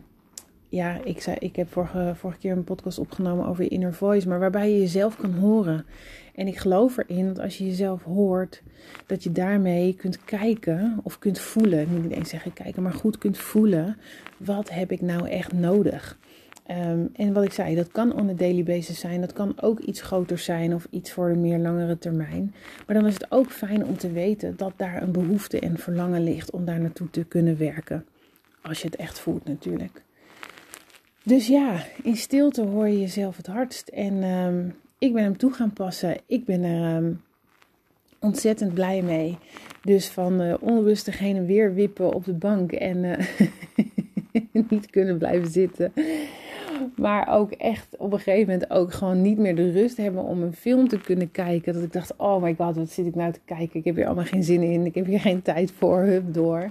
ja, 0.69 0.99
ik, 1.03 1.21
zei, 1.21 1.35
ik 1.39 1.55
heb 1.55 1.71
vorige, 1.71 2.13
vorige 2.15 2.39
keer 2.39 2.51
een 2.51 2.63
podcast 2.63 2.99
opgenomen 2.99 3.47
over 3.47 3.71
inner 3.71 3.93
voice, 3.93 4.27
maar 4.27 4.39
waarbij 4.39 4.71
je 4.71 4.79
jezelf 4.79 5.17
kan 5.17 5.33
horen. 5.33 5.85
En 6.35 6.47
ik 6.47 6.57
geloof 6.57 6.97
erin 6.97 7.27
dat 7.27 7.39
als 7.39 7.57
je 7.57 7.65
jezelf 7.65 8.03
hoort, 8.03 8.63
dat 9.05 9.23
je 9.23 9.31
daarmee 9.31 9.93
kunt 9.93 10.23
kijken 10.23 10.99
of 11.03 11.19
kunt 11.19 11.39
voelen. 11.39 12.01
Niet 12.01 12.11
eens 12.11 12.29
zeggen 12.29 12.53
kijken, 12.53 12.83
maar 12.83 12.93
goed 12.93 13.17
kunt 13.17 13.37
voelen. 13.37 13.97
Wat 14.37 14.69
heb 14.69 14.91
ik 14.91 15.01
nou 15.01 15.29
echt 15.29 15.53
nodig? 15.53 16.17
Um, 16.71 17.09
en 17.13 17.33
wat 17.33 17.43
ik 17.43 17.51
zei, 17.51 17.75
dat 17.75 17.91
kan 17.91 18.13
on 18.13 18.29
a 18.29 18.33
daily 18.33 18.63
basis 18.63 18.99
zijn. 18.99 19.21
Dat 19.21 19.33
kan 19.33 19.61
ook 19.61 19.79
iets 19.79 20.01
groter 20.01 20.37
zijn 20.37 20.73
of 20.73 20.87
iets 20.89 21.11
voor 21.11 21.29
een 21.29 21.41
meer 21.41 21.57
langere 21.57 21.97
termijn. 21.97 22.53
Maar 22.85 22.95
dan 22.95 23.05
is 23.05 23.13
het 23.13 23.31
ook 23.31 23.51
fijn 23.51 23.85
om 23.85 23.97
te 23.97 24.11
weten 24.11 24.57
dat 24.57 24.73
daar 24.75 25.01
een 25.01 25.11
behoefte 25.11 25.59
en 25.59 25.77
verlangen 25.77 26.23
ligt 26.23 26.51
om 26.51 26.65
daar 26.65 26.79
naartoe 26.79 27.09
te 27.09 27.23
kunnen 27.23 27.57
werken. 27.57 28.05
Als 28.61 28.81
je 28.81 28.87
het 28.87 28.95
echt 28.95 29.19
voelt 29.19 29.45
natuurlijk. 29.45 30.01
Dus 31.23 31.47
ja, 31.47 31.83
in 32.03 32.15
stilte 32.15 32.61
hoor 32.61 32.87
je 32.87 32.99
jezelf 32.99 33.37
het 33.37 33.47
hardst. 33.47 33.87
En 33.87 34.23
um, 34.23 34.75
ik 34.97 35.13
ben 35.13 35.23
hem 35.23 35.37
toe 35.37 35.53
gaan 35.53 35.73
passen. 35.73 36.17
Ik 36.25 36.45
ben 36.45 36.63
er 36.63 36.95
um, 36.95 37.21
ontzettend 38.19 38.73
blij 38.73 39.01
mee. 39.01 39.37
Dus 39.81 40.07
van 40.07 40.41
uh, 40.41 40.53
onrustig 40.59 41.19
heen 41.19 41.35
en 41.35 41.45
weer 41.45 41.73
wippen 41.73 42.13
op 42.13 42.25
de 42.25 42.33
bank 42.33 42.71
en 42.71 43.03
uh, 43.03 43.17
niet 44.69 44.89
kunnen 44.89 45.17
blijven 45.17 45.51
zitten. 45.51 45.93
Maar 46.97 47.27
ook 47.27 47.51
echt 47.51 47.97
op 47.97 48.13
een 48.13 48.19
gegeven 48.19 48.53
moment 48.53 48.69
ook 48.71 48.93
gewoon 48.93 49.21
niet 49.21 49.37
meer 49.37 49.55
de 49.55 49.71
rust 49.71 49.97
hebben 49.97 50.23
om 50.23 50.41
een 50.41 50.53
film 50.53 50.87
te 50.87 50.99
kunnen 50.99 51.31
kijken. 51.31 51.73
Dat 51.73 51.83
ik 51.83 51.93
dacht, 51.93 52.13
oh 52.15 52.41
my 52.41 52.55
god, 52.57 52.75
wat 52.75 52.89
zit 52.89 53.05
ik 53.05 53.15
nou 53.15 53.31
te 53.31 53.39
kijken? 53.45 53.79
Ik 53.79 53.85
heb 53.85 53.95
hier 53.95 54.05
allemaal 54.05 54.25
geen 54.25 54.43
zin 54.43 54.61
in. 54.61 54.85
Ik 54.85 54.95
heb 54.95 55.05
hier 55.05 55.19
geen 55.19 55.41
tijd 55.41 55.71
voor. 55.71 55.99
Hup 55.99 56.33
door. 56.33 56.69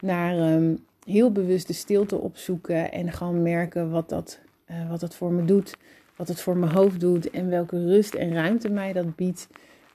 Naar 0.00 0.52
um, 0.54 0.78
heel 1.04 1.32
bewust 1.32 1.66
de 1.66 1.72
stilte 1.72 2.16
opzoeken 2.16 2.92
en 2.92 3.12
gewoon 3.12 3.42
merken 3.42 3.90
wat 3.90 4.08
dat, 4.08 4.40
uh, 4.70 4.90
wat 4.90 5.00
dat 5.00 5.14
voor 5.14 5.32
me 5.32 5.44
doet, 5.44 5.76
wat 6.16 6.28
het 6.28 6.40
voor 6.40 6.56
mijn 6.56 6.72
hoofd 6.72 7.00
doet 7.00 7.30
en 7.30 7.48
welke 7.48 7.86
rust 7.86 8.14
en 8.14 8.32
ruimte 8.32 8.70
mij 8.70 8.92
dat 8.92 9.16
biedt. 9.16 9.48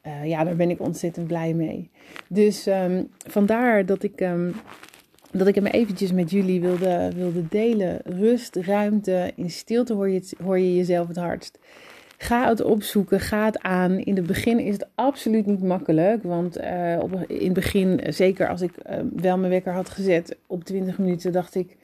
Uh, 0.08 0.26
ja, 0.26 0.44
daar 0.44 0.56
ben 0.56 0.70
ik 0.70 0.80
ontzettend 0.80 1.28
blij 1.28 1.54
mee. 1.54 1.90
Dus 2.28 2.68
um, 2.68 3.10
vandaar 3.28 3.86
dat 3.86 4.04
ik, 4.04 4.22
um, 4.22 4.54
dat 5.38 5.48
ik 5.48 5.56
hem 5.56 5.66
eventjes 5.66 6.12
met 6.12 6.32
jullie 6.32 6.62
wilde, 6.62 7.12
wilde 7.16 7.48
delen. 7.50 8.00
Rust, 8.04 8.56
ruimte, 8.56 9.32
in 9.36 9.50
stilte 9.50 9.94
hoor 9.94 10.10
je, 10.10 10.30
hoor 10.44 10.60
je 10.60 10.76
jezelf 10.76 11.08
het 11.08 11.18
hardst. 11.18 11.60
Ga 12.18 12.48
het 12.48 12.62
opzoeken, 12.62 13.20
ga 13.20 13.46
het 13.46 13.62
aan. 13.62 14.00
In 14.00 14.16
het 14.16 14.26
begin 14.26 14.60
is 14.60 14.74
het 14.74 14.88
absoluut 14.96 15.46
niet 15.46 15.64
makkelijk. 15.64 16.24
Want 16.24 16.58
uh, 16.58 16.98
op, 17.00 17.14
in 17.28 17.46
het 17.46 17.54
begin, 17.54 18.02
zeker 18.08 18.50
als 18.50 18.62
ik 18.62 18.72
uh, 18.90 18.96
wel 19.16 19.38
mijn 19.38 19.52
wekker 19.52 19.74
had 19.74 19.90
gezet 19.90 20.38
op 20.48 20.64
20 20.64 20.98
minuten, 20.98 21.32
dacht 21.32 21.56
ik: 21.56 21.76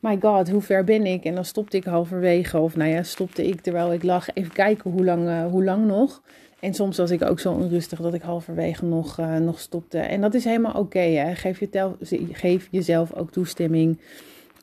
My 0.00 0.18
god, 0.20 0.50
hoe 0.50 0.60
ver 0.60 0.84
ben 0.84 1.06
ik? 1.06 1.24
En 1.24 1.34
dan 1.34 1.44
stopte 1.44 1.76
ik 1.76 1.84
halverwege. 1.84 2.58
Of 2.58 2.76
nou 2.76 2.90
ja, 2.90 3.02
stopte 3.02 3.46
ik 3.46 3.60
terwijl 3.60 3.92
ik 3.92 4.02
lag. 4.02 4.34
Even 4.34 4.52
kijken 4.52 4.90
hoe 4.90 5.04
lang, 5.04 5.28
uh, 5.28 5.46
hoe 5.46 5.64
lang 5.64 5.86
nog. 5.86 6.22
En 6.60 6.74
soms 6.74 6.96
was 6.96 7.10
ik 7.10 7.22
ook 7.22 7.40
zo 7.40 7.52
onrustig 7.52 8.00
dat 8.00 8.14
ik 8.14 8.22
halverwege 8.22 8.84
nog, 8.84 9.16
nog 9.40 9.60
stopte. 9.60 9.98
En 9.98 10.20
dat 10.20 10.34
is 10.34 10.44
helemaal 10.44 10.72
oké. 10.72 10.80
Okay, 10.80 11.34
geef, 11.34 11.60
je 11.60 12.28
geef 12.32 12.68
jezelf 12.70 13.14
ook 13.14 13.30
toestemming 13.30 13.98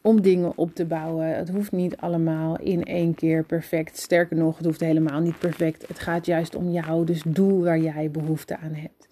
om 0.01 0.21
dingen 0.21 0.53
op 0.55 0.75
te 0.75 0.85
bouwen. 0.85 1.35
Het 1.35 1.49
hoeft 1.49 1.71
niet 1.71 1.97
allemaal 1.97 2.59
in 2.59 2.83
één 2.83 3.15
keer 3.15 3.43
perfect. 3.43 3.97
Sterker 3.97 4.37
nog, 4.37 4.57
het 4.57 4.65
hoeft 4.65 4.79
helemaal 4.79 5.19
niet 5.19 5.39
perfect. 5.39 5.87
Het 5.87 5.99
gaat 5.99 6.25
juist 6.25 6.55
om 6.55 6.69
jou, 6.69 7.05
dus 7.05 7.23
doe 7.25 7.63
waar 7.63 7.79
jij 7.79 8.11
behoefte 8.11 8.57
aan 8.57 8.73
hebt. 8.73 9.07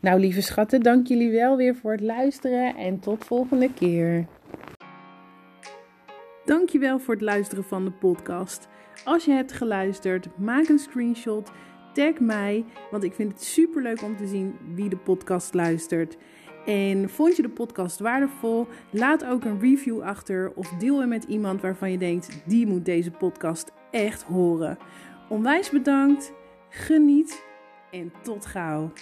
Nou, 0.00 0.20
lieve 0.20 0.40
schatten, 0.40 0.80
dank 0.80 1.06
jullie 1.06 1.30
wel 1.30 1.56
weer 1.56 1.74
voor 1.74 1.92
het 1.92 2.00
luisteren 2.00 2.76
en 2.76 3.00
tot 3.00 3.24
volgende 3.24 3.72
keer. 3.72 4.26
Dankjewel 6.44 6.98
voor 6.98 7.14
het 7.14 7.22
luisteren 7.22 7.64
van 7.64 7.84
de 7.84 7.90
podcast. 7.90 8.68
Als 9.04 9.24
je 9.24 9.32
hebt 9.32 9.52
geluisterd, 9.52 10.38
maak 10.38 10.68
een 10.68 10.78
screenshot, 10.78 11.50
tag 11.92 12.18
mij, 12.20 12.64
want 12.90 13.02
ik 13.02 13.14
vind 13.14 13.32
het 13.32 13.44
super 13.44 13.82
leuk 13.82 14.02
om 14.02 14.16
te 14.16 14.26
zien 14.26 14.56
wie 14.74 14.88
de 14.88 14.96
podcast 14.96 15.54
luistert. 15.54 16.16
En 16.66 17.10
vond 17.10 17.36
je 17.36 17.42
de 17.42 17.48
podcast 17.48 17.98
waardevol? 17.98 18.66
Laat 18.90 19.24
ook 19.24 19.44
een 19.44 19.60
review 19.60 20.02
achter 20.02 20.52
of 20.54 20.68
deel 20.68 21.00
hem 21.00 21.08
met 21.08 21.24
iemand 21.24 21.60
waarvan 21.60 21.90
je 21.90 21.98
denkt: 21.98 22.42
die 22.46 22.66
moet 22.66 22.84
deze 22.84 23.10
podcast 23.10 23.72
echt 23.90 24.22
horen. 24.22 24.78
Onwijs 25.28 25.70
bedankt, 25.70 26.32
geniet 26.68 27.44
en 27.90 28.12
tot 28.22 28.46
gauw. 28.46 28.92